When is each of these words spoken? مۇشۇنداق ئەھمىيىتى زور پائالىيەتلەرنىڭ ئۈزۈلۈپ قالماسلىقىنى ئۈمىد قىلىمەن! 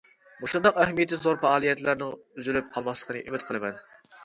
مۇشۇنداق 0.45 0.79
ئەھمىيىتى 0.83 1.19
زور 1.25 1.37
پائالىيەتلەرنىڭ 1.43 2.17
ئۈزۈلۈپ 2.39 2.73
قالماسلىقىنى 2.73 3.25
ئۈمىد 3.29 3.49
قىلىمەن! 3.53 3.81